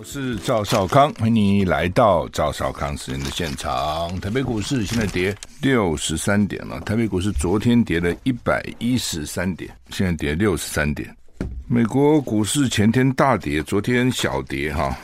[0.00, 4.18] 我是赵少康，欢迎你来到赵少康时间的现场。
[4.18, 11.14] 台北股市现在跌六十三点了，台北股市昨天跌了一百一十三点，现在跌六十三点。
[11.68, 14.96] 美国股市前天大跌，昨天小跌哈。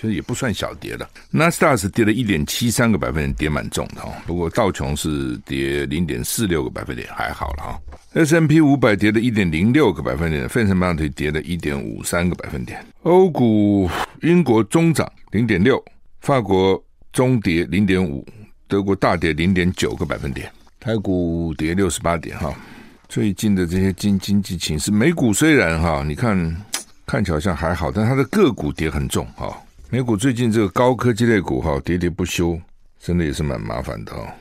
[0.00, 4.12] 其实也不算小跌了，纳斯达是跌了一点七三个百分点，跌蛮重的哈。
[4.28, 7.80] 不过道琼是跌零点四六个百分点，还好了哈。
[8.12, 12.78] S M P 五百跌了一点零六个百分点，费城半导体跌了一点五三个百分点。
[13.02, 13.90] 欧股，
[14.22, 15.84] 英国中涨零点六，
[16.20, 16.80] 法国
[17.12, 18.24] 中跌零点五，
[18.68, 20.48] 德国大跌零点九个百分点。
[20.78, 22.54] 台股跌六十八点哈。
[23.08, 26.56] 最近的这些经经济情势，美股虽然哈，你看
[27.04, 29.60] 看起来好像还好，但它的个股跌很重哈。
[29.90, 32.60] 美股最近这个高科技类股哈跌跌不休，
[33.00, 34.34] 真的也是蛮麻烦的哈。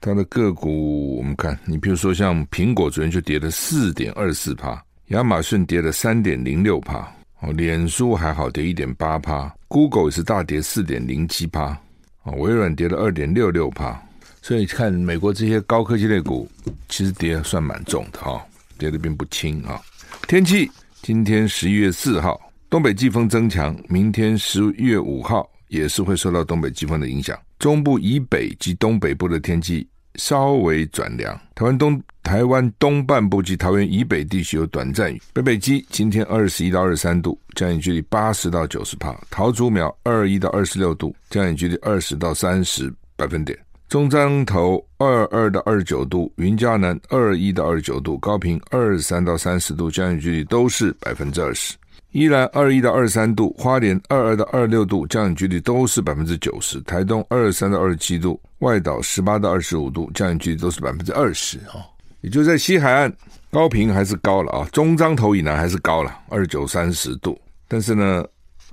[0.00, 11.76] 它的个股我们看，你比如说像苹果昨天就跌了四点二四趴，亚马逊跌了三点零六趴，哦，脸书还好跌一点八趴，Google 也是大跌四点零七趴，
[12.22, 14.00] 啊，微软跌了二点六六趴。
[14.42, 16.48] 所以看美国这些高科技类股，
[16.88, 18.40] 其实跌算蛮重的哈，
[18.78, 19.82] 跌的并不轻啊。
[20.28, 20.70] 天气，
[21.02, 22.40] 今天十一月四号。
[22.74, 27.38] 东北季风增强，明天十月五号也是会受到东北季风的影响。
[27.56, 29.86] 中部以北及东北部的天气
[30.16, 31.40] 稍微转凉。
[31.54, 35.22] 台湾东台湾东半部及桃园以北地区有短暂雨。
[35.32, 39.16] 北北基今天二十一到二十三度，降雨距离八十到九十帕。
[39.30, 43.56] 桃竹苗二一到二十六度，降雨距离二十到三十百分点。
[43.88, 51.76] 中彰投二二到二十九度，云嘉南二一到二十九度，高屏二十三到三十度，降雨距离都是百分之二十。
[52.14, 56.80] 宜兰二一到二三度，花莲二二到二六度，降雨几率都是百分之九十。
[56.82, 61.82] 台东二三到二七度，外岛十八到二十五度，降雨几率都是百分之二十啊。
[62.20, 63.12] 也就在西海岸，
[63.50, 67.36] 高屏还是高了啊，中彰投以南还是高了，二九三十度。
[67.66, 68.24] 但是呢，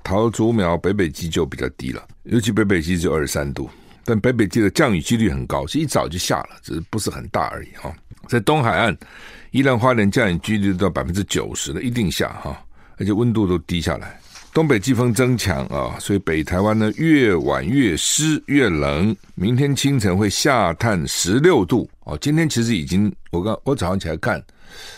[0.04, 3.68] 桃竹苗北北基就比较低了，尤其北北基只有二十三度，
[4.04, 7.92] 但北北基的降雨几率很高，是一早就下了，只是不是很大而已哈。
[8.28, 8.96] 在东海岸，
[9.50, 12.56] 宜兰花莲降雨几率到百分之九十的，一定下哈。
[12.98, 14.20] 而且温度都低下来，
[14.52, 19.14] 东北季风增强啊，所以北台湾呢越晚越湿越冷。
[19.34, 22.16] 明天清晨会下探十六度哦。
[22.20, 24.42] 今天其实已经，我刚我早上起来看，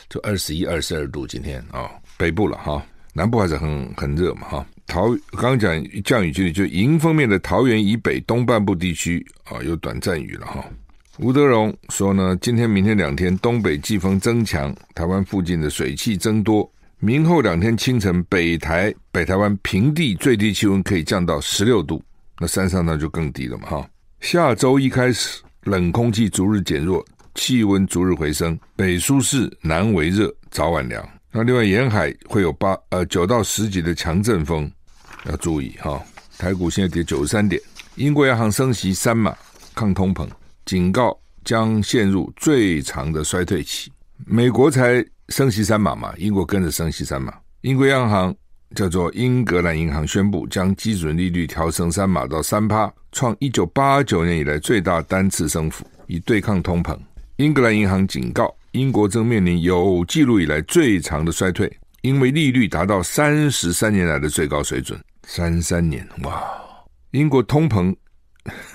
[0.08, 1.26] 就二十一、二十二度。
[1.26, 4.66] 今天啊、北部了哈，南部还是很很热嘛哈。
[4.86, 10.64] 桃刚讲降雨距离，就迎风面的桃园以北东半部地区啊、有短暂雨了哈。
[11.18, 16.68] 吴德荣说呢，今天、明天两天东北季风增强，台湾附近的水汽增多。
[17.04, 22.02] 明后两天清晨，北台、北台湾平地最低气温可以降到十六度，
[22.38, 23.90] 那山上那就更低了嘛哈。
[24.20, 27.04] 下周一开始，冷空气逐日减弱，
[27.34, 31.06] 气温逐日回升，北舒适，南为热，早晚凉。
[31.30, 34.72] 那另外沿海会有八呃九到十级的强阵风，
[35.26, 36.02] 要注意哈。
[36.38, 37.60] 台股现在跌九十三点，
[37.96, 39.36] 英国央行升息三码
[39.74, 40.26] 抗通膨，
[40.64, 43.92] 警告将陷入最长的衰退期。
[44.24, 45.04] 美国才。
[45.28, 47.34] 升息三码嘛，英国跟着升息三码。
[47.62, 48.34] 英国央行
[48.74, 56.98] 叫做英格兰银行宣布将基准利率调升三码到三趴，创一九八九年以来最大单次升幅，以对抗通膨。
[57.36, 61.70] 英格兰银行警告，英国正面临有记录以来最长的衰退，
[62.02, 65.00] 因为利率达到三十三年来的最高水准。
[65.26, 66.44] 三三年，哇！
[67.12, 67.94] 英国通膨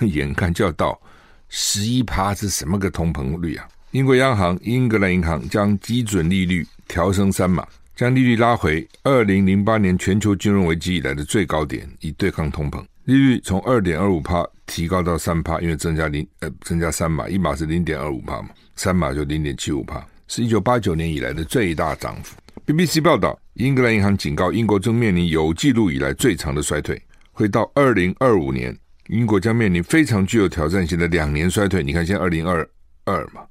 [0.00, 1.00] 眼看就要到
[1.48, 3.68] 十一趴，是什么个通膨率啊？
[3.92, 12.80] 英国央行英格兰银行将基准利率调升三码，将利率拉回二零零八年全球金融危机以来的最高点，以对抗通膨。
[13.02, 22.36] 利率从二点二五趴提高到三趴，因为增加零呃增加三码，一码是零点二五趴嘛，三码就零点七五趴，是一九八九年以来的最大涨幅。
[22.64, 27.02] BBC 报道，英格兰银行警告，英国正面临有记录以来最长的衰退，
[27.32, 31.82] 会到二零二五年，英国将面临非常具有挑战性的两年衰退。
[31.82, 32.64] 你看，现在二零二
[33.04, 33.42] 二嘛。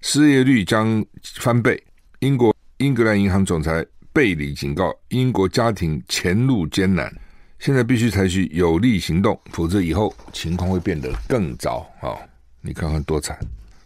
[0.00, 1.04] 失业率将
[1.36, 1.82] 翻倍。
[2.20, 7.12] 英国英格兰银行总裁贝里警告，英国家庭前路艰难，
[7.58, 12.18] 现在必须采取有力行动，否则以后情况会变得更糟啊！
[12.60, 13.38] 你看看多惨，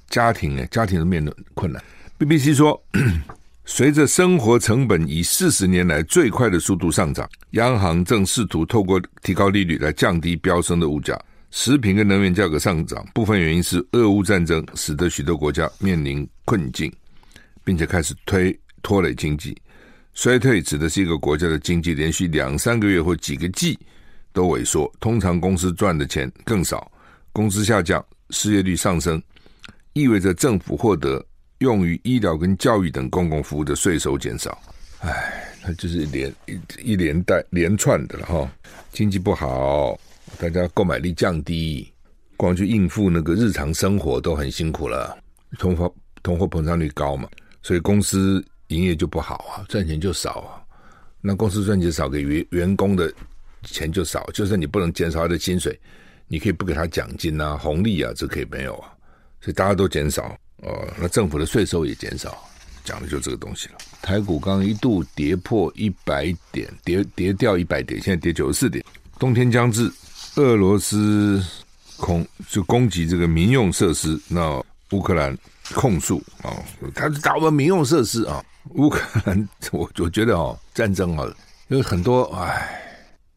[0.08, 1.82] 家庭呢，家庭都面临困难。
[2.18, 2.82] BBC 说，
[3.66, 11.20] 随着生活成本以四十年来最快的速度上涨，央行正试图透过提高利率来降低飙升的物价。
[11.52, 16.90] 食品跟能源价格上涨，部分原因是俄乌战争使得许多国家面临困境，
[17.62, 19.54] 并且开始推拖累经济。
[20.14, 23.78] 衰退指的是一个国家的经济连续两三个月或几个季
[24.32, 26.90] 都萎缩，通常公司赚的钱更少，
[27.32, 29.22] 工资下降，失业率上升，
[29.92, 31.22] 意味着政府获得
[31.58, 34.58] 用于医疗跟教育等公共服务的税收减少。
[35.00, 36.58] 哎，它就是连一
[36.92, 38.50] 一连带连串的了哈。
[38.90, 39.98] 经济不好，
[40.38, 41.92] 大家购买力降低，
[42.36, 45.16] 光去应付那个日常生活都很辛苦了。
[45.58, 47.28] 通货通货膨胀率高嘛，
[47.62, 50.62] 所以公司营业就不好啊，赚钱就少啊。
[51.20, 53.12] 那公司赚钱少，给员员工的
[53.62, 54.28] 钱就少。
[54.32, 55.78] 就算你不能减少他的薪水，
[56.26, 58.92] 你可以不给他奖金啊、红利啊，这可以没有啊。
[59.40, 62.36] 所以大家都减少哦，那政府的税收也减少。
[62.84, 63.74] 讲的就这个东西了。
[64.00, 68.84] 台股刚刚一度跌破一百点，跌跌掉一百点，现在跌九十四点。
[69.20, 69.88] 冬天将至，
[70.36, 71.44] 俄罗斯
[71.98, 74.62] 恐就攻击这个民用设施，那
[74.92, 75.36] 乌克兰
[75.74, 76.56] 控诉啊，
[76.94, 78.42] 他是打我们民用设施啊。
[78.70, 81.26] 乌克兰，我我觉得哦，战争啊，
[81.68, 82.80] 因为很多唉，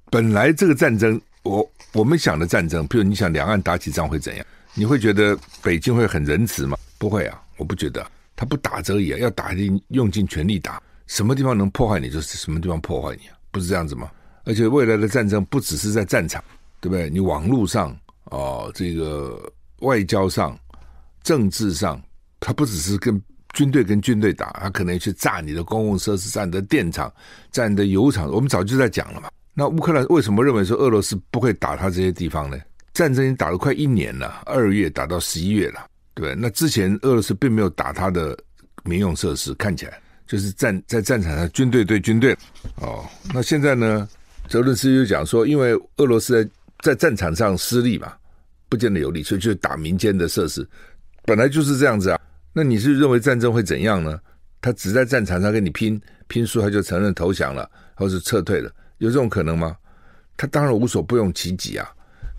[0.09, 4.45] 本来这个战争，我我们想的战争，譬如你想两岸打起仗会怎样？
[4.73, 6.77] 你会觉得北京会很仁慈吗？
[6.97, 8.05] 不会啊，我不觉得。
[8.37, 14.09] 他不打则已啊，要打就用尽全力打，什么地方能破坏你，就是什么地方破坏你啊，不是这样子吗？
[14.43, 16.43] 而且未来的战争不只是在战场，
[16.85, 17.09] 对不对？
[17.09, 19.41] 你网络上哦，这个
[19.79, 20.55] 外交上、
[21.23, 21.99] 政治上，
[22.39, 23.19] 他不只是跟
[23.53, 27.11] 军队跟军队打，他可能去炸你的公共设施、炸你的电厂、
[27.49, 28.29] 炸你的油厂。
[28.29, 29.29] 我们早就在讲了嘛。
[29.55, 32.55] 那乌克兰为什么认为说俄罗斯不会打他这些地方呢？
[32.93, 35.87] 战争已经打了快一年了，二月打到十一月了。
[36.13, 38.37] 对，那之前俄罗斯并没有打他的
[38.83, 42.37] 民用设施，看起来就是战在战场上军队对军队。
[42.75, 43.03] 哦，
[43.33, 44.07] 那现在呢？
[44.47, 46.47] 泽伦斯基就讲说，因为俄罗斯在
[46.85, 48.13] 在战场上失利嘛，
[48.69, 50.63] 不见得有利，所以就打民间的设施，
[51.23, 52.19] 本来就是这样子啊。
[52.53, 54.19] 那你是认为战争会怎样呢？
[54.61, 59.75] 他只在战场上跟你拼拼输，他就承认投降了，或是撤退了，有这种可能吗？
[60.37, 61.89] 他当然无所不用其极啊，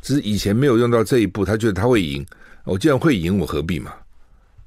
[0.00, 2.24] 只是以前没有用到这一步，他觉得他会赢。
[2.62, 3.92] 我既然会赢，我何必嘛？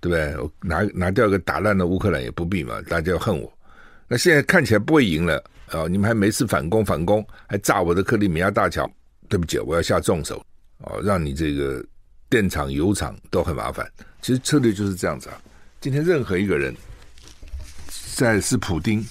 [0.02, 0.38] 对不对？
[0.38, 3.50] 我拿拿掉一个打烂的乌克兰也不必嘛，大家要恨我。
[4.10, 5.86] 那现在看起来不会赢了啊！
[5.90, 8.90] 你们还没事反攻反攻，还炸我的克里米亚大桥，
[9.30, 10.44] 对不起，我要下重手
[10.80, 11.00] 哦！
[11.02, 11.86] 让你这个
[12.30, 13.90] 电厂、油厂都很麻烦。
[14.22, 15.40] 其实策略就是这样子啊。
[15.80, 16.76] 今天任何一个人
[18.16, 19.06] 在是普丁，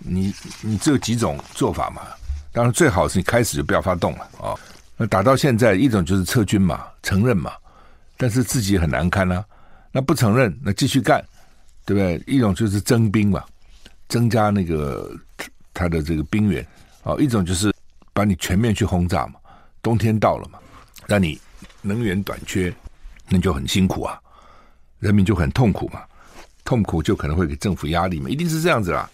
[0.00, 2.02] 你你只有几种做法嘛？
[2.52, 4.52] 当然最好是你开始就不要发动了啊。
[4.96, 7.52] 那打到现在，一种就是撤军嘛，承认嘛。
[8.16, 9.44] 但是自己很难堪啊，
[9.92, 11.22] 那不承认，那继续干，
[11.84, 12.22] 对不对？
[12.26, 13.44] 一种就是征兵嘛，
[14.08, 15.14] 增加那个
[15.74, 16.66] 他的这个兵源
[17.02, 17.70] 啊；一种就是
[18.16, 19.34] 把你全面去轰炸嘛。
[19.82, 20.58] 冬天到了嘛，
[21.06, 21.38] 让你
[21.82, 22.74] 能源短缺，
[23.28, 24.18] 那就很辛苦啊，
[24.98, 26.00] 人民就很痛苦嘛，
[26.64, 29.08] 痛苦就可能会给政府压力嘛，一定是这样子啦。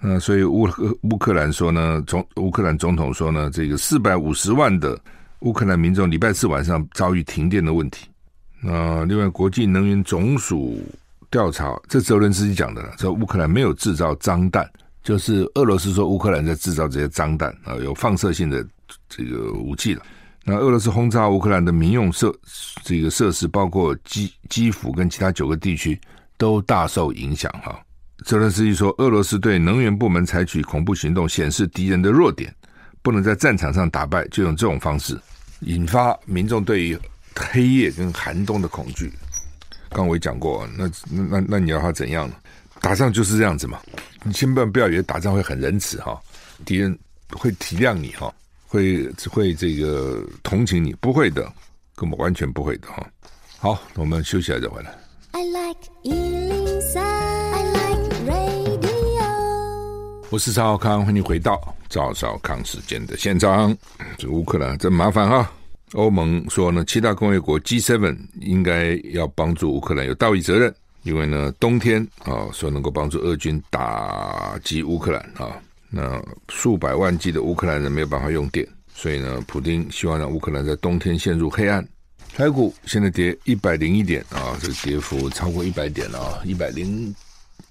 [0.00, 0.68] 那所以乌
[1.02, 5.00] 乌克兰说呢，总乌克兰总统说呢，这个四百五十万的
[5.38, 8.08] 乌克兰民众礼拜四晚上遭遇停电的问题。
[8.60, 10.82] 那另外，国际能源总署
[11.30, 14.70] 调查，这泽伦斯基讲的了，说乌克兰没有制造脏弹，
[15.02, 18.64] 就是俄罗斯说乌克兰在制造这些脏弹啊，有放射性的
[19.08, 20.02] 这个武器了。
[20.44, 22.34] 那俄罗斯轰炸乌克兰的民用设
[22.82, 26.00] 这个设施，包括基基辅跟其他九个地区，
[26.36, 27.80] 都大受影响哈。
[28.24, 32.54] 泽伦斯基说，俄罗斯对能源部门采取恐怖行动，显示敌人的弱点，
[33.02, 35.18] 不能在战场上打败，就用这种方式
[35.60, 36.98] 引发民众对于。
[37.34, 39.10] 黑夜跟寒冬的恐惧，
[39.88, 42.34] 刚我也讲过，那那那那你要他怎样呢？
[42.82, 43.78] 打仗就是这样子嘛，
[44.24, 46.20] 你千万不要以为打仗会很仁慈哈，
[46.64, 46.98] 敌人
[47.30, 48.34] 会体谅你哈，
[48.66, 51.50] 会会这个同情你，不会的，
[51.94, 53.06] 根本完全不会的哈。
[53.58, 54.92] 好，我们休息一下再回来。
[55.30, 59.22] I like 103, I like radio。
[60.30, 63.74] 我是赵少康，欢迎回到赵少康时间的现场。
[64.18, 65.48] 这乌克兰真麻烦哈。
[65.92, 81.86] 欧盟说呢，七大工业国 G7 应该要帮助乌克兰有道义责任，因为呢，冬天啊，说能够帮助俄军打击乌克兰啊，那数百万计的乌克兰人没有办法用电，所以呢，普丁希望让乌克兰在冬天陷入黑暗。
[82.34, 87.14] 台股现在跌一百零一点啊，这个跌幅超过一百点啊，一百零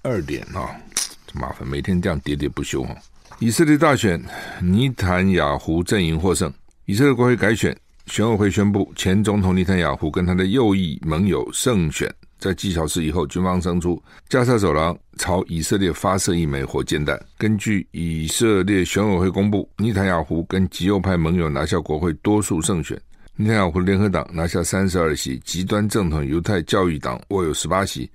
[0.02, 0.76] 二点啊，
[1.26, 2.94] 这麻烦，每天这样喋喋不休啊。
[3.38, 4.22] 以色列大选，
[4.60, 6.52] 尼坦雅胡阵营获胜，
[6.84, 7.76] 以色列国会改选。
[8.06, 12.12] 选委会宣布，前总统尼坦雅胡跟他的右翼盟友胜选。
[12.42, 17.16] 在几小时以后，军方声出加沙走廊朝以色列发射一枚火箭弹。
[17.38, 23.00] 根据以色列选委会公布，内塔尼亚胡跟极右派盟友拿下国会多数胜选。
[23.36, 28.10] 内塔尼亚胡联合党拿下三十二席，极端正统犹太教育党握有十八席，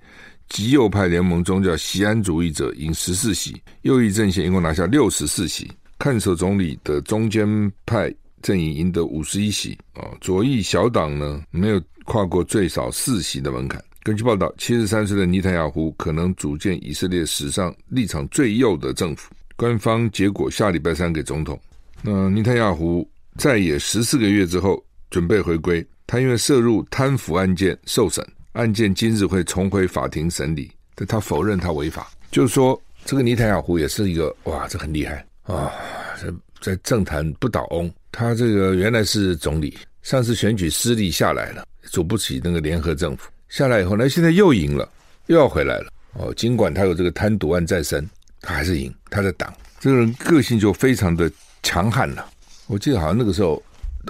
[0.50, 5.72] 极右派联盟宗教锡安主义者赢十四席，右翼阵线一共拿下六十四席。
[5.98, 8.14] 看守总理的中间派。
[8.40, 13.82] 阵营赢得五十一席啊，左翼小党呢没有跨过最少四席的门槛。
[14.08, 19.30] 根据报道，七十三岁的尼坦雅胡可能组建以色列史上立场最右的政府。
[19.54, 21.60] 官方结果下礼拜三给总统。
[22.00, 32.10] 那尼坦雅胡在野十四个月之后准备回归，他因为涉入贪腐案件受审，案件今日会重回法庭审理，但他否认他违法。
[32.30, 35.70] 就是说，这个尼坦雅胡也是一个哇，这很厉害啊，
[36.18, 37.92] 在在政坛不倒翁。
[38.10, 43.28] 他这个原来是总理，上次选举失利下来了，组不起那个联合政府。
[43.48, 44.88] 下来以后呢，现在又赢了，
[45.26, 45.92] 又要回来了。
[46.14, 48.08] 哦，尽管他有这个贪渎案在身，
[48.40, 48.92] 他还是赢。
[49.10, 51.30] 他的党这个人个性就非常的
[51.62, 52.28] 强悍了。
[52.66, 53.62] 我记得好像那个时候，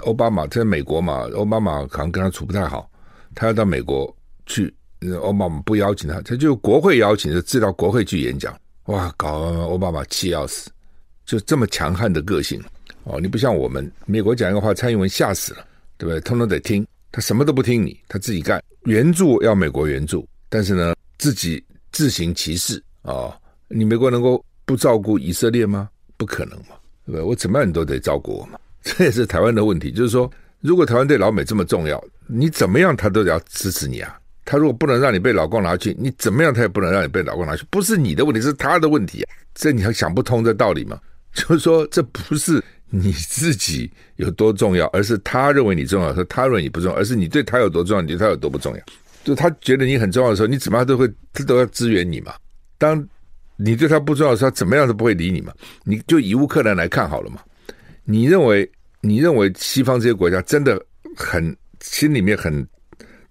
[0.05, 2.89] 奥巴马在美国嘛，奥巴马好像跟他处不太好，
[3.35, 4.13] 他要到美国
[4.45, 4.73] 去，
[5.21, 8.57] 奥巴马不邀请他，他就国会邀请，就自到国会去演讲。
[8.85, 10.69] 哇，搞奥巴马气要死，
[11.25, 12.61] 就这么强悍的个性。
[13.03, 15.65] 哦，你不像我们，美国讲一个话，蔡英文吓死了，
[15.97, 16.19] 对不对？
[16.21, 16.85] 通通得听。
[17.11, 18.63] 他什么都不听你，他自己干。
[18.85, 23.41] 援助要美国援助，但是呢，自己自行其事啊、哦！
[23.67, 25.89] 你美国能够不照顾以色列吗？
[26.17, 26.75] 不可能嘛，
[27.05, 27.21] 对不对？
[27.21, 28.57] 我怎么样你都得照顾我嘛。
[28.81, 34.17] 这也是台湾的问题，就是说，如果台湾对老美这么重要，你怎么样他都得要支持你啊。
[34.45, 37.65] 他如果不能让你被老共拿去，你怎么样他也不能让你被老共拿去。
[37.69, 39.29] 不是你的问题，是他的问题啊！
[39.53, 40.99] 这你还想不通这道理吗？
[41.35, 42.63] 就是说，这不是。
[42.91, 48.81] 你自己有多重要，而是他认为你重要，说他认为你不重要，而是你对他有多重要，你对他有多不重要。
[49.23, 52.33] 就他觉得你很重要的时候，你怎么样都会，他都要支援你嘛。
[52.79, 53.07] 当
[53.57, 55.53] 你对他不重要的时候，怎么样都不会理你嘛。
[55.83, 57.41] 你就以乌克兰来看好了嘛。
[58.05, 58.67] 你认为
[59.01, 60.83] 你认为西方这些国家真的
[61.15, 62.67] 很心里面很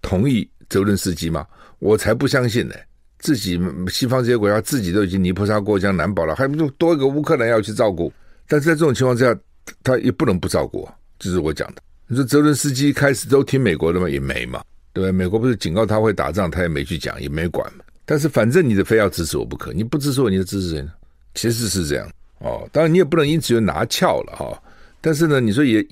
[0.02, 1.44] 同意泽伦斯基吗？
[1.80, 2.74] 我才不相信呢。
[3.18, 3.60] 自己
[3.90, 8.12] 西方这些国家自己都已经泥菩萨过江难保了，还不就多一个乌克兰要去照顾？
[8.46, 9.36] 但是在这种情况之下。
[9.82, 11.82] 他也不能不照顾，这是我讲的。
[12.06, 14.08] 你说泽伦斯基开始都听美国的吗？
[14.08, 15.12] 也没嘛，对吧？
[15.12, 17.84] 美国不是警告他会打仗，他也没去讲，也没管嘛。
[18.06, 20.90] 但是反正你的非要支持我不可，你不支持我，你就支持谁呢？
[21.34, 22.66] 其实是这样哦。
[22.72, 24.62] 当然你也不能因此就拿翘了哈、
[25.02, 25.84] 但是呢，你说也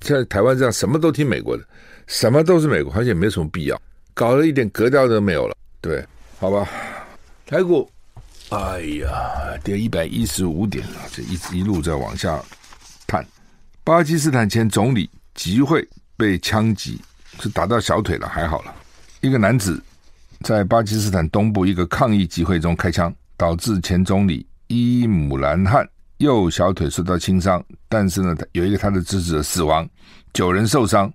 [0.00, 1.62] 像台湾这样什么都听美国的，
[2.06, 3.80] 什么都是美国，好像也没什么必要，
[4.14, 6.02] 搞了一点格调都没有了，对？
[6.38, 6.66] 好吧，
[7.44, 7.86] 台股，
[8.48, 12.42] 哎呀，跌一百一十五点了，这一一路在往下。
[13.08, 13.26] 坦
[13.82, 17.00] 巴基斯坦前总理集会被枪击，
[17.40, 18.74] 是打到小腿了，还好了。
[19.22, 19.82] 一个男子
[20.40, 25.88] 在巴基斯坦东部一个抗议集会中开枪，导致前总理伊姆兰汗
[26.18, 29.88] 右小腿受到轻伤，但是呢，有一个他的支持者死亡，
[30.34, 31.10] 九人受伤。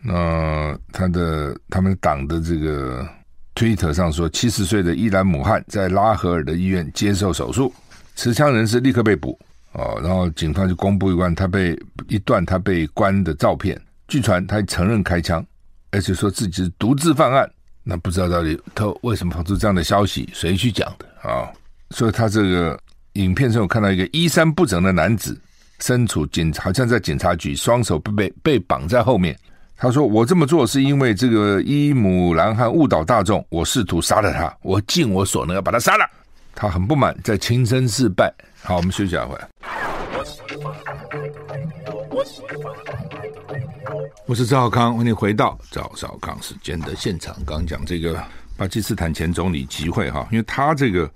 [0.00, 3.06] 那、他的他们党的这个
[3.54, 7.70] 推特上说，七十岁的伊兰姆汗在拉合尔的医院接受手术，
[8.14, 9.38] 持枪人士立刻被捕。
[9.76, 11.78] 哦，然后警方就公布一段他被
[12.08, 13.80] 一段他被关的照片。
[14.08, 15.44] 据传他承认开枪，
[15.90, 17.48] 而且说自己是独自犯案。
[17.82, 21.50] 那不知道到底他为什么放出这样的消息，谁去讲的啊、
[21.90, 22.78] 所以他这个
[23.12, 25.38] 影片中有看到一个衣衫不整的男子，
[25.80, 29.36] 身处警，好像在警察局，双手被被被绑在后面。
[29.76, 36.06] 他说：“我这么做是因为这个伊姆兰汗误导大众，我试图杀了他，我尽我所能要把他杀了。”
[36.58, 38.32] 他很不满，在轻声示败。
[38.62, 39.46] 好，我们休息一下，回来。
[44.26, 47.36] 我是赵少康，欢迎回到赵少康时间的现场。
[47.44, 48.24] 刚刚讲这个
[48.56, 51.08] 巴基斯坦前总理集会哈，因为他这个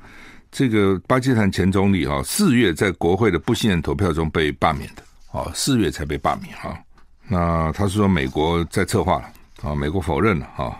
[0.52, 6.78] 这个巴基斯坦前总理哈，四月在国会的不信任投票中被罢免的，哦，四月才被罢免哈。
[7.26, 9.32] 那他是说美国在策划了
[9.62, 10.78] 啊，美国否认了哈。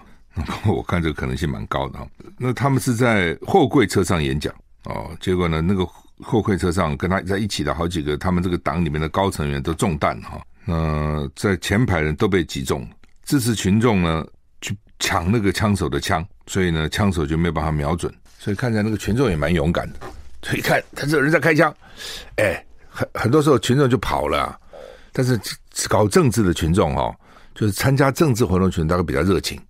[0.67, 2.07] 我看这个可能性蛮高的哈。
[2.39, 4.55] 那他们是在货柜车上演讲
[4.85, 5.87] 哦，结果呢，那个
[6.23, 10.41] 货柜车上跟他在一起的好几个他们这个党里面的高层员都中弹哈。
[10.65, 12.89] 那在前排人都被击中，
[13.25, 14.27] 支持群众呢
[14.61, 19.99] 去抢那个枪手的枪，所以呢枪手就没有办法瞄准，所以看起来那个群众也蛮勇敢的。
[20.43, 21.75] 所以看他这个人在开枪，
[22.37, 24.59] 哎，很很多时候群众就跑了。
[25.13, 25.39] 但是
[25.89, 27.13] 搞政治的群众哈，
[27.55, 29.61] 就是参加政治活动群大概比较热情。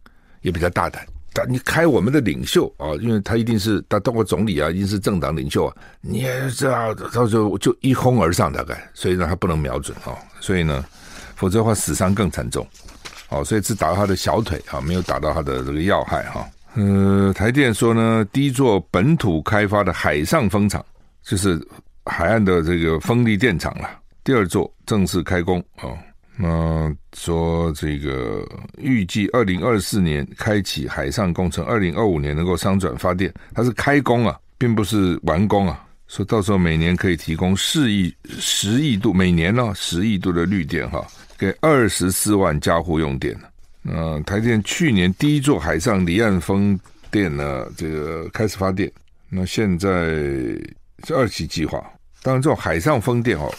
[0.43, 10.85] 也比较大胆，但你开我们的领袖啊，因为他一定是他当过总理啊，一定是政党领袖啊，你也知道到时候就一哄而上大概，所以呢他不能瞄准啊，所以呢，
[11.37, 12.67] 否则的话死伤更惨重，
[13.29, 16.49] 哦，所以只打到他的小腿啊，没有打到他的这个要害哈。
[16.75, 20.85] 呃，台电说呢，第一座本土开发的海上风场，
[21.23, 21.61] 就是
[22.05, 23.89] 海岸的这个风力电厂了，
[24.25, 25.91] 第二座正式开工啊。
[26.43, 35.85] 那说这个预计二零二四年开启海上工程，二零二五年能够商转发电，它是开工啊，并不是完工啊。
[36.09, 41.07] 说到时候每年可以提供四亿十亿度每年呢、哦、十亿度的绿电哈，
[41.39, 43.47] 给二十四万家户用电呢。
[43.85, 46.79] 嗯、台电去年第一座海上离岸风
[47.11, 48.91] 电呢，这个开始发电。
[49.29, 49.89] 那现在
[51.07, 51.79] 是二期计划。
[52.23, 53.53] 当然，这种海上风电哦，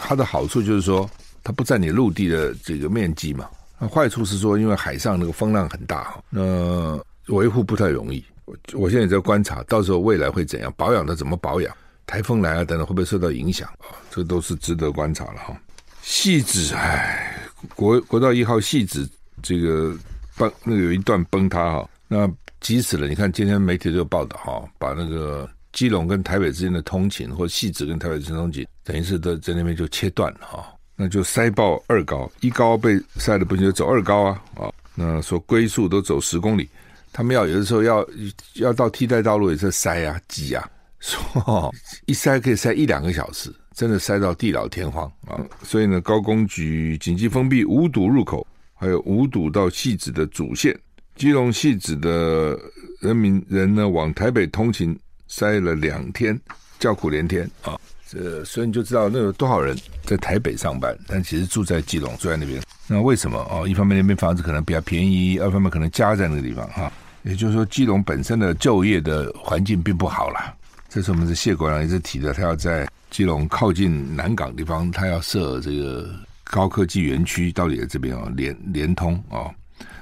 [0.00, 1.08] 它的好处就是说，
[1.42, 3.48] 它不占你陆地的这个面积嘛。
[3.78, 8.24] 那坏处是说，因为海上那个风浪很大哈，那维护不太容易。
[8.44, 11.76] 我我现在也在观察，到时候未来会怎样，保养的怎么保养？
[12.06, 13.94] 台风来啊等等，会不会受到影响啊？
[14.10, 15.56] 这都是值得观察了哈。
[16.04, 17.38] 汐止，哎，
[17.74, 19.08] 国国道一号汐止
[19.42, 19.96] 这个
[20.36, 22.30] 崩，那个有一段崩塌哈，那
[22.60, 23.08] 急死了。
[23.08, 25.48] 你看今天媒体都有报道哈，把那个。
[25.72, 30.70] 基隆跟台北之间的通勤，或汐止跟台北之间通勤，等于是在在那边就切断了哈，
[31.02, 36.68] 那就塞爆二高，一高被塞的不行，就走二高啊啊，那说龟速都走十公里，
[37.12, 38.06] 他们要有的时候要
[38.54, 40.64] 要到替代道路也是塞啊挤啊，
[41.00, 41.74] 说
[42.06, 50.78] 一塞可以塞一两个小时，真的塞到地老天荒啊，所以呢，高工局紧急封闭五堵入口，还有五堵到戏子的主线，
[51.16, 52.56] 基隆戏子的
[53.00, 54.96] 人民人呢往台北通勤。
[55.34, 56.38] 塞了两天，
[56.78, 57.80] 叫苦连天啊！
[58.12, 62.60] 这所以你就知道那有多少人在台北上班，但其实住在基隆，住在那边。
[62.86, 63.66] 那为什么哦？
[63.66, 66.92] 一方面那边房子可能比较便宜，二方面可能家在那个地方哈。
[67.22, 70.54] 也就是说，基隆本身的就业的环境并不好啦。
[70.88, 76.14] 这是我们的谢国梁一直提的，他要在基隆靠近南港地方，他要设这个
[76.44, 79.50] 高科技园区，到底在这边哦，联联通哦。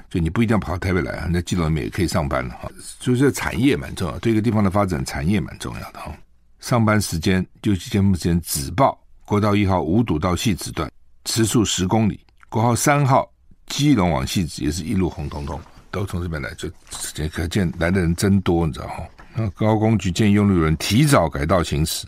[0.08, 2.68] 就你不一定要跑到台北来啊，那基隆里面也可以上班了哈。
[2.80, 6.12] 所以这产业蛮重要，对一个地方的发展，产业蛮重要的哈。
[6.60, 10.90] 上班时间就节目时间只报国道一号五堵到汐止段，
[11.26, 12.16] 时速十公里；
[12.48, 13.30] 国号三号
[13.66, 16.68] 基隆往汐止也是一路红彤彤，都从这边来，就
[17.28, 19.04] 可见来的人真多，你知道哈。
[19.34, 22.06] 那高工局建议用路人提早改道行驶，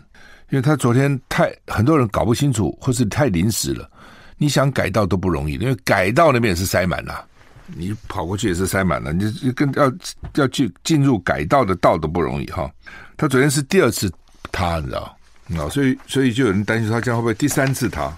[0.49, 3.89] 因为他昨天太很多人搞不清楚，或是太临时了，
[4.37, 7.25] 你想改道都不容易，因为改道那边也是塞满了。
[7.67, 9.91] 你跑过去也是塞满了，你跟要
[10.35, 12.69] 要去进入改道的道都不容易哈。
[13.15, 14.11] 他昨天是第二次
[14.53, 15.13] 塌，你知道
[15.57, 15.67] 啊？
[15.69, 18.09] 所以所以就有人担心他将会不会第三次塌？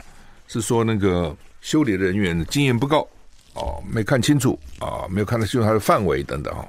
[0.47, 3.09] 是说那个修理人员经验不够
[3.55, 6.63] 哦，没看清楚啊，没有看到清楚它的范围等等哈。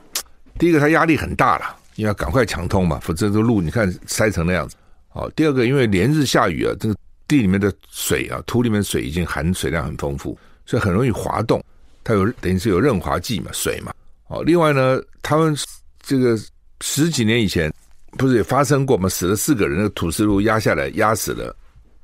[0.58, 4.76] 第一个，他压力很大了，因为要赶快抢通嘛，否则这个路你看塞成那样子。
[5.12, 6.96] 哦，第二个，因为连日下雨啊，这个
[7.28, 11.62] 地里面的水啊，土里面水已经含水量很丰富，所以很容易滑动。
[12.02, 13.92] 它有等于是有润滑剂嘛，水嘛。
[14.28, 15.54] 哦，另外呢，他们
[16.02, 16.38] 这个
[16.80, 17.70] 十几年以前
[18.16, 19.08] 不是也发生过吗？
[19.08, 21.54] 死了四个人，那个土石路压下来压死了，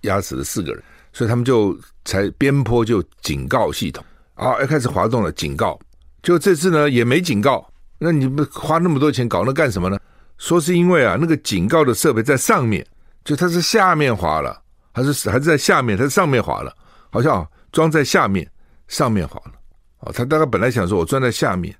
[0.02, 5.78] 压死了四个人，所以他们就才边坡就警告系统啊，要开始滑动了，警告。
[6.22, 9.98] 就这次呢也没警告，那你们花那么多钱搞那干什么呢？
[10.38, 12.86] 说是因为啊，那个警告的设备在上面，
[13.24, 15.96] 就它是下面滑了，还是还是在下面？
[15.96, 16.74] 它上面滑了，
[17.10, 18.48] 好像装在下面，
[18.88, 19.52] 上面滑了。
[20.00, 21.74] 哦，他大概本来想说，我钻在下面，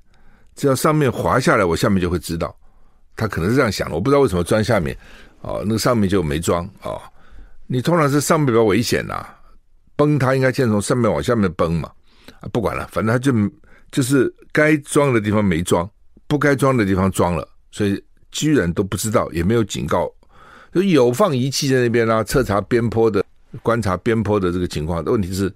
[0.55, 2.55] 只要上面滑下来，我下面就会知道。
[3.17, 4.97] 他可能是这样想的，我不知道为什么钻下面。
[5.41, 6.65] 哦，那个上面就没装。
[6.83, 7.01] 哦，
[7.67, 9.27] 你通常是上面比较危险呐，
[9.97, 11.91] 崩塌应该先从上面往下面崩嘛。
[12.41, 13.33] 啊，不管了，反正他就
[13.91, 15.89] 就是该装的地方没装，
[16.27, 20.11] 不该装的地方装了，所以居然都不知道，也没有警告，
[20.73, 23.25] 就有放仪器在那边啊，测查边坡的，
[23.63, 25.05] 观察边坡的这个情况。
[25.05, 25.53] 问题是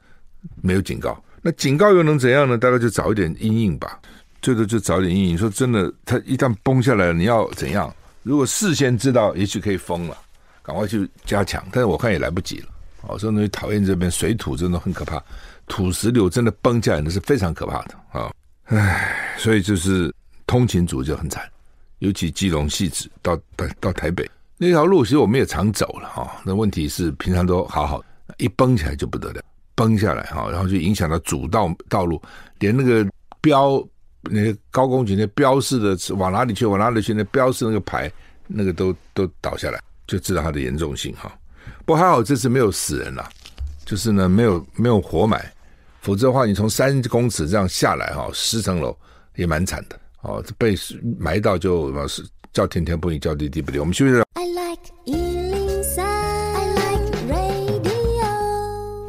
[0.62, 1.22] 没有警告。
[1.42, 2.58] 那警告又能怎样呢？
[2.58, 4.00] 大概就早一点阴影吧，
[4.42, 5.38] 最多就早一点阴影。
[5.38, 7.92] 说真的，它一旦崩下来了，你要怎样？
[8.22, 10.16] 如果事先知道，也许可以封了，
[10.62, 11.64] 赶快去加强。
[11.70, 12.68] 但是我看也来不及了。
[13.02, 15.22] 哦，这种东西讨厌这边水土真的很可怕，
[15.68, 18.32] 土石流真的崩下来那是非常可怕的啊！
[18.64, 20.12] 唉，所以就是
[20.44, 21.48] 通勤族就很惨，
[22.00, 26.36] 尤其基隆汐止到到到台北那条路，其实我们也常走了哈。
[26.44, 28.02] 那问题是平常都好好，
[28.38, 29.40] 一崩起来就不得了。
[29.76, 32.20] 崩下来哈，然后就影响到主道道路，
[32.58, 33.06] 连那个
[33.40, 33.80] 标
[34.30, 38.10] 那些高工局那标示的往哪里去往哪里去那标示那个牌，
[38.46, 41.32] 那个都都倒下来，就知道它的严重性哈。
[41.84, 43.28] 不过还好这次没有死人啦，
[43.84, 45.44] 就是呢没有没有活埋，
[46.00, 48.96] 否则的话你从三公尺这样下来哈，十层楼
[49.34, 50.76] 也蛮惨的哦，被
[51.18, 53.80] 埋到就是叫天天不应，叫地地不灵。
[53.80, 54.12] 我们休息。
[54.34, 55.25] I like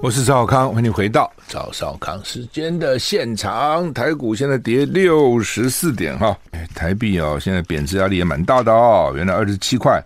[0.07, 3.93] 我是赵康，欢迎你回到赵少康时间的现场。
[3.93, 6.33] 台股现在跌六十四点哈，
[6.73, 9.11] 台币哦，现在贬值压力也蛮大的哦。
[9.17, 10.01] 原来二十七块，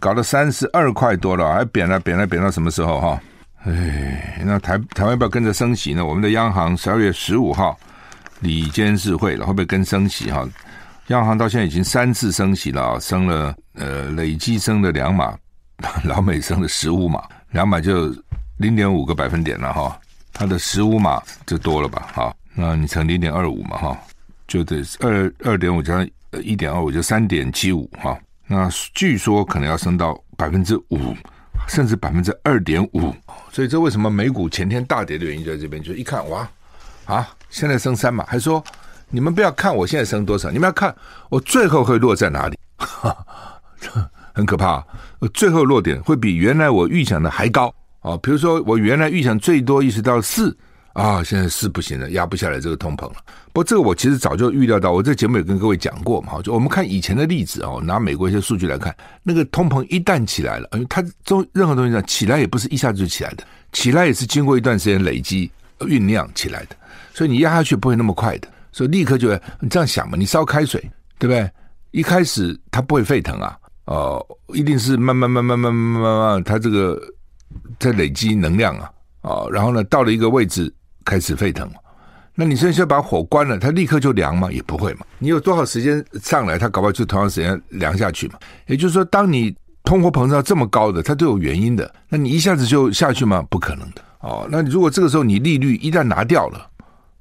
[0.00, 3.22] 搞到三十二块多了，还贬了，贬了，贬到什么时候哈？
[3.62, 6.04] 哎，那台台湾要不要跟着升息呢？
[6.04, 7.78] 我们的央行十二月十五号
[8.40, 10.44] 理监事会了，会不会跟升息哈？
[11.10, 15.32] 央行到现在已经三次升息了，升了呃累计升了两码，
[16.02, 17.22] 老美升了十五码，
[17.52, 18.12] 两码就。
[18.58, 19.98] 零点五个百分点了哈，
[20.32, 22.08] 它的十五码就多了吧？
[22.12, 23.98] 哈，那你乘零点二五嘛，哈，
[24.46, 26.08] 就得二二点五加上
[26.42, 28.18] 一点二五就三点七五哈。
[28.46, 31.14] 那据说可能要升到百分之五，
[31.68, 33.14] 甚至百分之二点五。
[33.52, 36.48] 所以这为什么美股前天大跌的原因就在这边，就一看哇
[37.04, 38.62] 啊，现在升三嘛，还说
[39.08, 40.94] 你们不要看我现在升多少，你们要看
[41.28, 43.16] 我最后会落在哪里，哈
[43.92, 44.84] 哈很可怕。
[45.32, 47.74] 最后落点会比原来我预想的还高
[48.08, 48.18] 啊！
[48.22, 50.56] 比如说我原来预想最多意识到四
[50.94, 53.16] 啊，现在四不行了，压不下来这个通膨了。
[53.52, 56.40] 不过这个我其实早就预料到，我这节目也跟各位讲过嘛。
[56.42, 66.76] 就我们看以前的例子哦，拿美国一些数据来看，那个通膨一旦起来了，因为它中任何东西上起来也不是一下子就起来的，起来也是经过一段时间累积酝酿起来的，
[67.12, 70.80] 所以你压下去不会那么快的，所以立刻就会你这样想嘛，你烧开水
[71.18, 71.50] 对不对？
[71.90, 73.56] 一开始它不会沸腾啊。
[73.84, 77.00] 哦，一定是慢慢慢慢慢慢慢慢，它这个
[77.78, 78.90] 在累积能量啊，
[79.22, 80.72] 哦，然后呢，到了一个位置
[81.04, 81.70] 开始沸腾，
[82.34, 84.50] 那你现在把火关了，它立刻就凉吗？
[84.50, 85.06] 也不会嘛。
[85.18, 88.38] 你有多少时间上来，它搞不好就同样时间凉下去嘛。
[88.66, 93.44] 也就是说，当你通货膨胀这么高的，它都有原因的，那你一下子就下去吗？
[93.50, 94.02] 不可能的。
[94.20, 96.68] 哦，那如果这个时候你利率一旦拿掉了。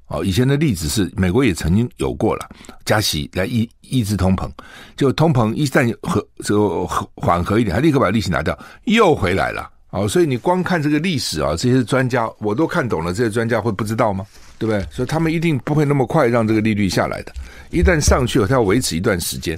[0.10, 2.50] 哦，以前的例子是美国也曾经有过了
[2.86, 4.50] 加息来抑抑制通膨，
[4.96, 9.70] 就通膨一旦和这个缓和一点，它立刻把利息拿掉，又回来了。
[9.90, 14.26] 哦，所以你光看这个历史啊，这些专家我都看懂了，这些专家会不知道吗？
[14.60, 14.86] 对不对？
[14.92, 17.32] 所以他们一定不会那么快让这个利率下来的。
[17.70, 19.58] 一旦上去了，他要维持一段时间，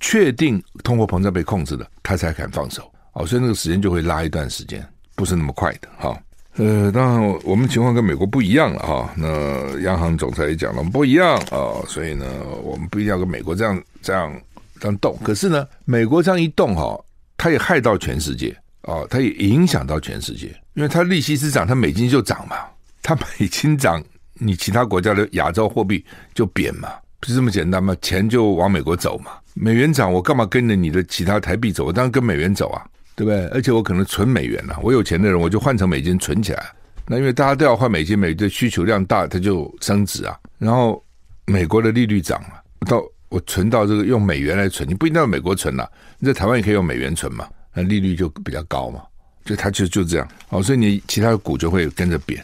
[0.00, 2.90] 确定通货膨胀被控制了，他才敢放手。
[3.12, 5.88] 哦，所以那个时间就会拉一段时间，不是那么快的。
[5.98, 6.16] 哈。
[6.58, 9.12] 呃，当然，我们情况跟美国不一样了哈。
[9.14, 12.24] 那央行总裁也讲了，我们不一样啊，所以呢，
[12.62, 14.32] 我们不一定要跟美国这样这样
[14.80, 15.18] 这样动。
[15.22, 16.98] 可是呢，美国这样一动哈，
[17.36, 18.56] 它也害到全世界
[18.86, 22.56] 哦，它也影响到全世界，因为它利息是涨，它美金就涨嘛。
[23.02, 24.02] 它美金涨，
[24.34, 26.88] 你其他国家的亚洲货币就贬嘛，
[27.20, 27.96] 不是这么简单吗？
[28.02, 29.32] 钱就往美国走嘛。
[29.54, 31.84] 美元涨，我干嘛跟着你的其他台币走？
[31.84, 32.84] 我当然跟美元走啊。
[33.16, 33.46] 对不对？
[33.46, 36.66] 而且我可能存美元了，我有钱的人我就换成美金存起来。
[37.06, 40.38] 那因为大家都要换美金，美的需求量大，它就升值啊。
[40.58, 41.02] 然后
[41.46, 49.00] 美国的利率涨了，到我存到这个用美元来存，你不一定要美国存了，你在台湾也可以用美元存嘛，那利率就比较高嘛。
[49.44, 50.28] 就它就就这样。
[50.48, 52.42] 哦，所以你其他的股就会跟着贬，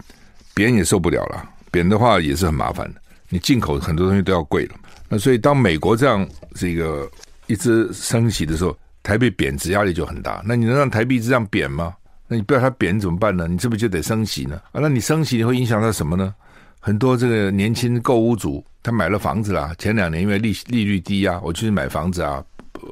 [0.55, 3.01] 贬也受不了了，贬的话也是很麻烦的。
[3.29, 4.75] 你进口很多东西都要贵了。
[5.09, 7.11] 那所以当美国这样这个
[7.49, 8.77] 一直升息的时候。
[9.05, 11.93] 台币贬值压力就很大，那你能让台币这样贬吗？
[12.29, 13.49] 那你不要它贬怎么办呢？
[13.49, 14.55] 你是不是就得升息呢？
[14.71, 16.33] 啊，那你升息你会影响到什么呢？
[16.79, 22.41] 很多这个年轻购屋族，他买了房子啦，前两年因为利利率低啊，我去买房子啊，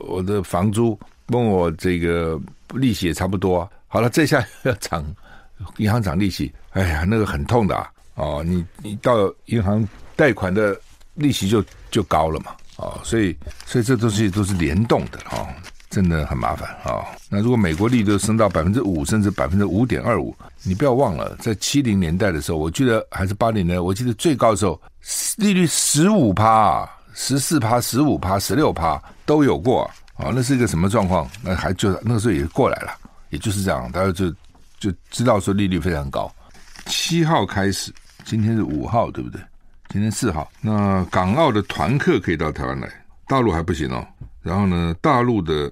[0.00, 0.98] 我的房租
[1.30, 2.38] 问我这个
[2.74, 3.68] 利息也差不多啊。
[3.88, 5.04] 好了，这下要涨，
[5.78, 7.90] 银行涨利息，哎呀，那个很痛的啊！
[8.14, 10.78] 哦，你你到银行贷款的
[11.14, 15.18] 利息就就高了嘛，哦，所以所以这东西都是联动的。
[15.30, 15.48] 哦
[15.90, 17.04] 真的很麻烦、哦！
[17.28, 24.80] 那如果美国利率升到百分之五，甚至百分之五点二五，你不要忘了，在七零年代的时候，我记得还是八零年代，我记得最高的时候
[25.36, 29.90] 利率十五趴、十四趴、十五趴、十六趴都有过、
[30.22, 30.32] 哦！
[30.34, 31.28] 那是一个什么状况？
[31.42, 32.92] 那还就那个时候也过来了，
[33.30, 34.30] 也就是这样，大家就
[34.78, 36.32] 就知道说利率非常高。
[36.86, 37.92] 七号开始，
[38.24, 39.40] 今天是五号，对不对？
[39.88, 42.88] 今天四号，那港澳的团客可以到台湾来，
[43.26, 44.06] 大陆还不行哦。
[44.42, 45.70] 然后呢，大陆的。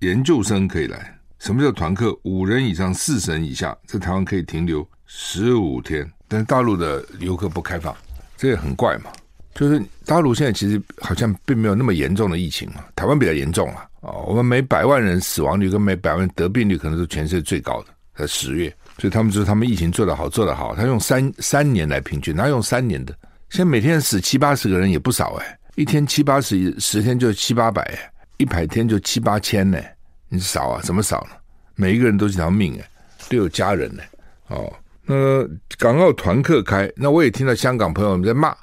[0.00, 2.16] 研究生可以来，什么叫团客？
[2.22, 7.92] 五人以上，四人以下，在台湾可以停留十五天，但是大陆的游客不开放，
[8.36, 9.10] 这也很怪嘛。
[9.58, 13.88] 就是大陆现在其实好像并没有那么严重的疫情嘛，台湾比较严重啊。
[14.02, 20.76] 哦，我们每百万人死亡率跟每百万人得病率可能是全世界最高的，在十月，所以他们说他们疫情做得好，做得好。
[20.76, 23.12] 他用三三年来平均，哪用三年的？
[23.50, 27.98] 现在每天死七八十个人也不少哎，一天七八十，十天就七八百。
[28.36, 29.80] 一百天就七八千呢，
[30.28, 30.80] 你少啊？
[30.84, 31.30] 怎么少呢？
[31.74, 32.88] 每一个人都是一条命哎，
[33.28, 34.02] 都有家人呢。
[34.46, 34.72] 哦，
[35.04, 35.44] 那
[35.76, 38.56] 港澳团客开，那我也听到香港朋友们在骂，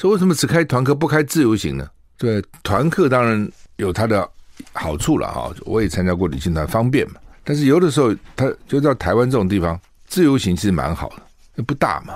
[0.00, 1.86] 说为什么只开团客不开自由行呢？
[2.16, 4.26] 对，团客当然有它的
[4.72, 5.52] 好处了哈。
[5.66, 7.16] 我也参加过旅行团，方便嘛。
[7.44, 11.10] 但是有的时候，他就到台湾这种地方，自由行其实蛮好
[11.54, 12.14] 的，不大嘛。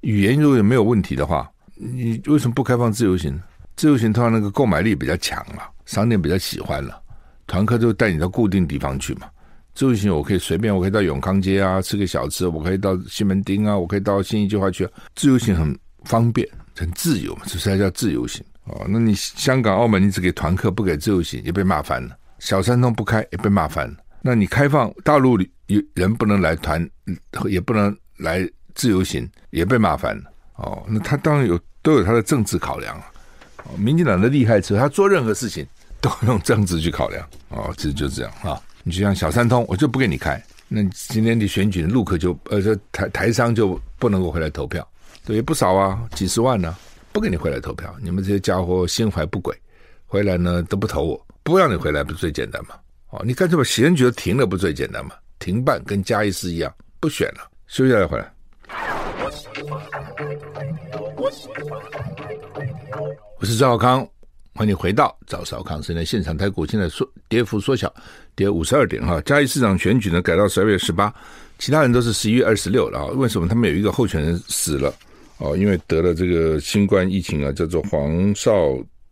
[0.00, 3.38] 语言如果也没有问题的话，你为什么不开放自由行？
[3.76, 5.64] 自由行通常那个购买力比较强嘛。
[5.84, 6.98] 商店比较喜欢了，
[7.46, 9.28] 团客就带你到固定地方去嘛。
[9.74, 14.88] 自由行我可以随便，我可以到永康街啊吃个小吃，我可以到西门町啊，我可以到信义计划区。
[15.14, 18.86] 自由行很方便，很自由嘛，这才叫自由行哦。
[18.88, 22.16] 那你香港、澳门，你只给团客不给自由行，也被骂翻了。
[22.38, 23.96] 小三通不开也被骂翻了。
[24.22, 26.88] 那你开放大陆里有人不能来团，
[27.48, 30.24] 也不能来自由行，也被骂翻了。
[30.56, 33.06] 哦，那他当然有都有他的政治考量啊。
[33.78, 35.66] 民进党的厉害之后，他做任何事情
[36.00, 37.26] 都用政治去考量。
[37.48, 38.60] 哦，其实就这样啊。
[38.82, 40.42] 你就像小三通，我就不给你开。
[40.68, 44.86] 那今天你选举陆客就呃，这台台商就不能够回来投票，
[45.24, 46.76] 对，也不少啊，几十万呢、
[47.12, 47.94] 不给你回来投票。
[48.00, 49.54] 你们这些家伙心怀不轨，
[50.06, 52.74] 回来呢都不投我，不让你回来不是最简单吗？
[53.10, 55.12] 哦，你干脆把选举都停了，不最简单吗？
[55.38, 58.32] 停办跟嘉义市一样，不选了，休息下来回来。
[63.38, 64.06] 我是赵少康，
[64.54, 66.36] 欢迎回到赵少康现在现场。
[66.36, 67.92] 台股现在缩跌幅缩小，
[68.34, 69.20] 跌五十二点哈。
[69.22, 71.12] 嘉义市长选举呢改到十二月十八，
[71.58, 73.06] 其他人都是十一月二十六了啊。
[73.06, 74.92] 为什么他们有一个候选人死了？
[75.40, 78.52] 哦，因为得了这个新冠疫情啊，叫做黄少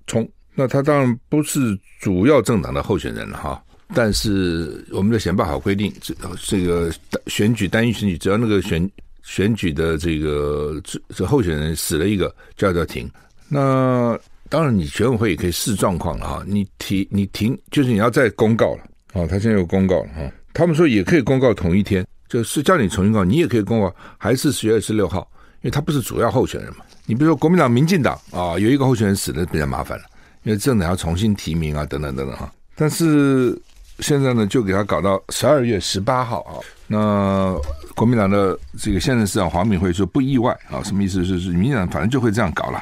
[0.07, 0.29] 聪。
[0.55, 3.63] 那他当然不是主要政党的候选人了哈。
[3.95, 6.15] 但是我们的选罢法规定，这
[6.45, 6.93] 这个
[7.27, 8.91] 选举单一选举，只要那个选
[9.23, 13.11] 选举的这个这这候选人死了一个，就要叫停。
[13.49, 14.19] 那
[14.51, 16.45] 当然，你选委会也可以视状况了哈。
[16.47, 18.83] 你停，你停，就是你要再公告了
[19.15, 19.27] 啊。
[19.27, 20.33] 他现在有公告了哈。
[20.53, 25.31] 他们说也可以公告同一天，就是叫你重新告，你也可以公告，还是十月二十六号，
[25.63, 26.85] 因为他不是主要候选人嘛。
[27.07, 30.05] 你比如说国民党、民进党啊，有一个候选人死了，比较麻烦了，
[30.43, 32.51] 因为政党要重新提名啊，等等等等哈。
[32.75, 33.61] 但是。
[34.01, 36.55] 现在呢，就给他搞到十二月十八号啊。
[36.87, 37.53] 那
[37.97, 41.27] 国民党的这个现任市长黄敏惠说不意外啊，什么意思？
[41.27, 42.79] 就是民进党反正就会这样搞了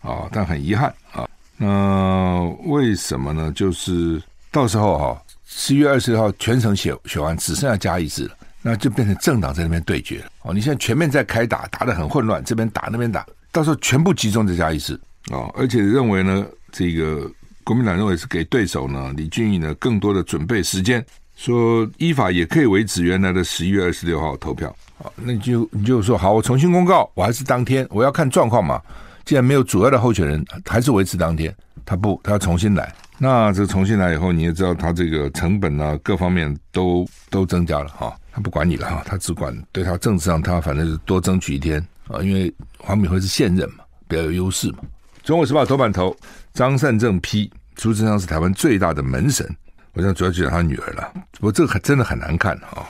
[0.00, 0.28] 啊。
[0.30, 3.50] 但很遗憾啊，那为什么呢？
[3.52, 8.30] 就是到时候哈，十一月二十号全省选选完，只剩下嘉义市了，
[8.62, 10.26] 那就变成政党在那边对决了。
[10.42, 14.98] 哦，你现在全面在开打，打得很混乱，这边打那边打，到时候全部集中在嘉义市
[15.30, 15.52] 哦。
[15.56, 17.30] 而且认为呢，这个。
[17.62, 21.04] 国民党认为是给对手呢李俊义呢更多的准备时间，
[21.36, 24.74] 说依法也可以维持原来的十一月二十六号投票。
[24.96, 28.80] 好，那你就你就说好，我重新公告，我还是当天，我要看状况嘛。
[29.24, 31.54] 既然没有主要的候选人，还是维持当天。
[31.84, 32.92] 他不，他要重新来。
[33.18, 38.16] 那这重新来以后，你也知道他这个成本啊，各方面都都增加了哈。
[38.32, 44.78] 他不管你了哈，他只管对他政治上，他反正是多争取一天啊，因为黄敏惠是现任嘛，比较有优势嘛。
[45.22, 46.16] 中国时报头版头，
[46.54, 49.46] 张善政批苏贞昌是台湾最大的门神，
[49.92, 51.12] 我想主要就讲他女儿了。
[51.32, 52.86] 不过这个还真的很难看啊、哦。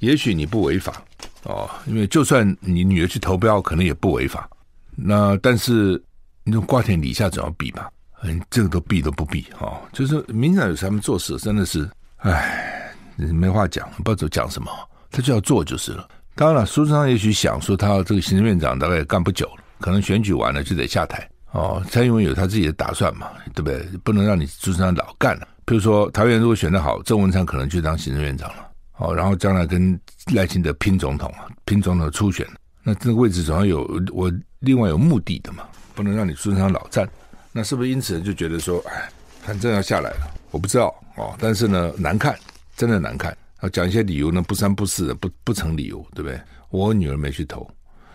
[0.00, 1.02] 也许你不违法
[1.44, 4.48] 哦，因为就算你女儿去投标，可能也不违法。
[4.94, 6.00] 那但是
[6.44, 7.90] 你种瓜田李下总要避吧？
[8.22, 9.80] 嗯，这个都避都不避哦。
[9.92, 12.83] 就是民进党有时候他们做事真的是，唉，
[13.16, 14.70] 没话讲，不知道讲什么，
[15.10, 16.08] 他就要做就是了。
[16.34, 21.28] 当然了，苏贞昌也许想说，他这个行政院长大概也干不久了，可能选举完了就得下台。
[21.52, 23.78] 哦，蔡英文有他自己的打算嘛，对不对？
[24.02, 25.46] 不能让你苏贞昌老干了。
[25.64, 28.68] 比如说，桃园如果选得好，郑文灿可能就当行政院长了。
[28.96, 29.98] 哦，然后将来跟
[30.32, 32.46] 赖清德拼总统啊，拼总统初选，
[32.82, 37.08] 那这个位置总要有我另外有目的的嘛，不能让你苏贞昌老站。
[37.52, 39.08] 那是不是因此就觉得说，哎，
[39.42, 40.30] 反正要下来了？
[40.50, 42.36] 我不知道哦，但是呢，难看，
[42.76, 43.36] 真的难看。
[43.56, 46.40] 啊，讲一些理由呢，不三不四的，不不成理由，对不对？
[46.70, 47.68] 我女儿没去投，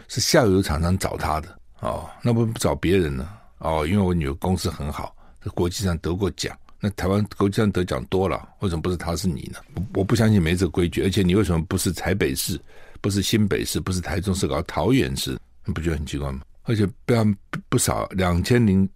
[0.07, 1.59] 是下游厂商找她的。
[1.79, 3.27] 哦，那不找别人呢？
[3.59, 6.55] 哦，因为我女儿公司很好，在国际上得过奖。
[6.81, 9.59] 那台湾国际上得奖多了，为什么不是他是你呢？
[9.75, 11.03] 我我不相信没这个规矩。
[11.03, 12.59] 而且你为什么不是台北市，
[13.01, 15.37] 不是新北市，不是台中市，搞桃园市？
[15.65, 16.41] 你不觉得很奇怪吗？
[16.63, 17.25] 而且不要
[17.67, 18.87] 不少，两千零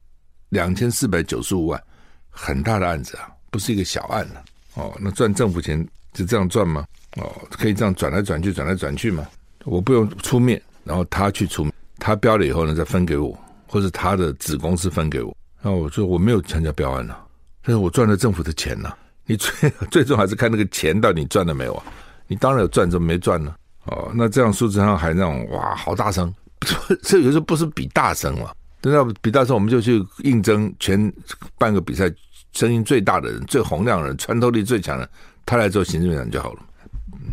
[0.49, 1.84] 两千四百九十五万，
[2.30, 4.43] 很大的案子啊，不是一个小案了，
[4.76, 6.86] 哦，那赚政府钱就这样赚吗？
[7.18, 9.26] 哦，可以这样转来转去，转来转去吗？
[9.66, 11.74] 我不用出面，然后他去出面。
[12.00, 15.36] 他标了以后呢，再分给我，或者他的子公司分给我。
[15.62, 17.26] 那我说我没有参加标案了，
[17.62, 18.92] 但是我赚了政府的钱呢。
[19.26, 21.86] 你最 最终还是看那个钱到底赚了没有啊？
[22.28, 23.56] 你当然有赚，怎么没赚呢？
[23.86, 26.34] 哦，那这样数字上还那种哇，好大声，
[27.04, 28.52] 这有时候不是比大声嘛？
[28.82, 31.14] 等到比大声，我们就去应征全
[31.58, 32.12] 半个比赛
[32.54, 35.10] 声音最大的人、最洪亮的人、穿透力最强的，
[35.46, 36.60] 他来做行政院长就好了。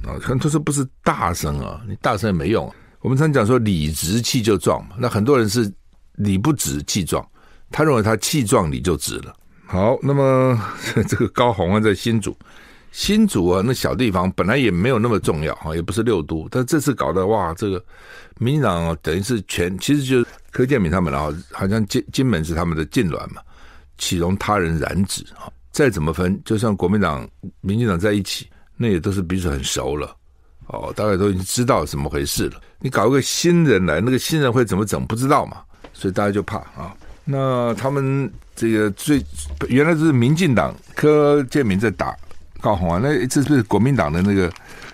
[0.04, 2.74] 啊，可能他说不是大声啊，你大声也没用啊。
[3.00, 5.70] 我们常讲说理直气就壮嘛，那很多人是
[6.16, 7.26] 理不直气壮，
[7.70, 9.34] 他认为他气壮理就直了。
[9.66, 10.58] 好，那么
[11.08, 12.36] 这个高虹安在新竹，
[12.92, 17.82] 新竹啊，那小地方本来也没有那么重要啊，也不是六都，但这次搞得哇，这个
[18.38, 23.40] 民进党等于是全，其实就是柯建铭他们啊，好像金金门是他们的禁臠嘛，
[24.00, 25.46] 岂容他人染指啊？
[25.70, 27.28] 再怎么分，就算国民党、
[27.60, 30.16] 民进党在一起，那也都是彼此很熟了。
[30.66, 32.60] 哦，大概都已经知道怎么回事了。
[32.78, 35.04] 你搞一个新人来，那个新人会怎么整？
[35.06, 35.58] 不知道嘛，
[35.92, 36.94] 所以大家就怕啊。
[37.24, 39.24] 那他们这个最
[39.68, 42.16] 原来是民进党柯建铭在打
[42.60, 44.52] 高虹安，那这是国民党的那个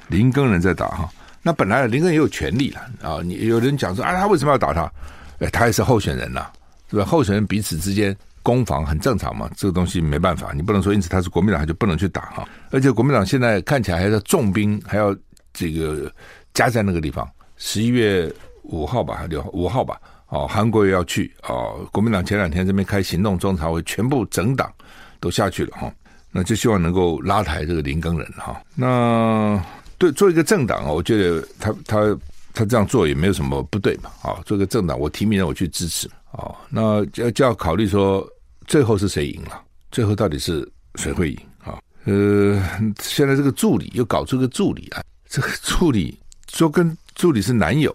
[0.08, 1.08] 林耕仁在打哈。
[1.42, 3.20] 那本来林耕仁也有权利了啊。
[3.22, 4.90] 你有人讲说啊，他为什么要打他？
[5.38, 6.46] 哎，他也是候选人呐，
[6.90, 7.04] 是吧？
[7.04, 8.16] 候选人彼此之间
[8.46, 12.48] 攻防很正常嘛，这个东西没办法，你不能说因此他是国民党他就不能去打哈。
[12.70, 15.12] 而且国民党现在看起来还要重兵，还要
[15.52, 16.08] 这个
[16.54, 17.28] 加在那个地方。
[17.56, 18.32] 十一月
[18.62, 21.84] 五号吧，还六号五号吧，哦，韩国也要去哦。
[21.90, 24.72] 国民党前两天这边开行动中常会，全部整党
[25.18, 25.92] 都下去了哈。
[26.30, 28.62] 那就希望能够拉抬这个林耕仁哈。
[28.76, 29.60] 那
[29.98, 32.18] 对做一个政党啊，我觉得他他
[32.54, 34.10] 他这样做也没有什么不对嘛。
[34.22, 36.54] 啊，做一个政党，我提名人我去支持啊。
[36.68, 38.28] 那就就要考虑说，
[38.66, 39.62] 最后是谁赢了？
[39.90, 41.78] 最后到底是谁会赢啊？
[42.04, 42.62] 呃，
[43.00, 46.18] 现在这个助理又搞出个助理啊，这个助理
[46.52, 47.94] 说跟助理是男友，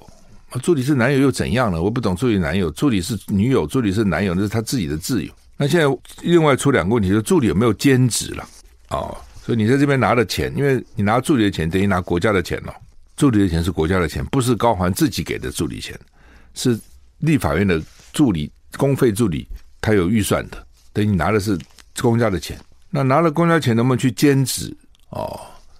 [0.64, 1.82] 助理是男友又怎样呢？
[1.82, 5.32] 我不懂助理男友，助理是女友，助理是男友，那是他自己的自由。
[5.58, 8.48] 那现在另外出两个问题，就助理有没有兼职了？
[8.90, 12.74] 哦，所以你在这边拿的钱，因为你拿助理的钱等于拿国家的钱了。
[13.16, 15.98] 助理的钱是国家的钱，不是高环自己给的助理钱，
[16.56, 16.80] 是
[17.20, 17.80] 立法院的
[18.12, 19.48] 助理公费助理，
[19.82, 21.58] 他有预算的，等于你拿的是
[22.00, 22.58] 公家的钱。
[22.89, 24.76] 那拿了公家钱能不能去兼职？
[25.10, 25.39] 哦，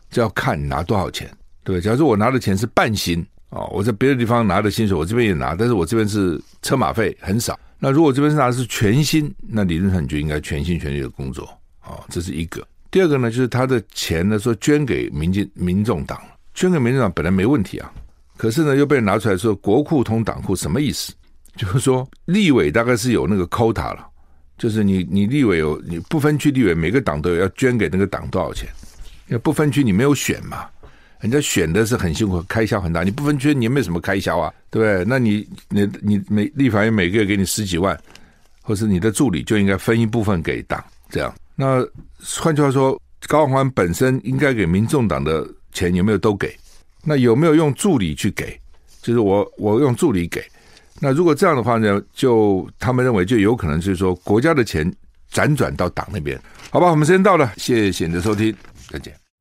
[0.10, 1.28] 这要看你拿多少钱，
[1.64, 1.82] 对不对？
[1.82, 7.60] 假如说我拿的钱是半薪，哦，我在别的地方拿的薪水，我这边也拿，但是我这边是车马费很少。
[7.80, 11.46] 那如果这边是拿的是全薪，那理论上你就应该全心全意的工作，
[11.80, 12.66] 啊，这是一个。
[12.90, 16.22] 第二个呢，就是他的钱呢，说捐给民进民众党，
[16.54, 17.92] 捐给民众党本来没问题啊，
[18.38, 21.14] 可是呢又被拿出来说国库通党库，什么意思？
[21.56, 24.08] 就是说立委大概是有那个 quota 了，
[24.58, 28.70] 就是你你立委有你不分区立委，每个党都有要捐给那个党多少钱，
[29.28, 30.66] 因为不分区你没有选嘛。
[31.20, 33.04] 人家选的是很辛苦，开销很大。
[33.04, 34.52] 你不分区，你也没有什么开销啊？
[34.72, 35.06] 对不对？
[35.06, 37.96] 那你你你每立法院每个月给你十几万，
[38.64, 41.32] 或是你的助理就应该分一部分给党，这样。
[41.56, 41.86] 那
[42.40, 46.58] 换句话说，高虹安本身应该给民众党的钱有没有都给？
[47.04, 48.60] 那有没有用助理去给？
[49.04, 50.44] 就是我我用助理给。
[51.02, 54.90] 那如果这样的话呢，就他们认为就有可能是说国家的钱
[55.32, 56.40] 辗转到党那边。
[56.70, 58.56] 好吧，我们时间到了，谢谢你的收听，
[58.90, 59.21] 再见。